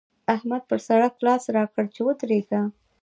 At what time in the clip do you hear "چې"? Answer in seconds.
1.95-2.01